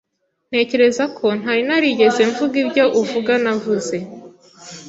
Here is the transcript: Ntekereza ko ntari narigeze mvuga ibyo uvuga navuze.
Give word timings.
Ntekereza 0.49 1.03
ko 1.17 1.25
ntari 1.39 1.61
narigeze 1.67 2.21
mvuga 2.31 2.55
ibyo 2.63 2.85
uvuga 3.01 3.33
navuze. 3.43 3.97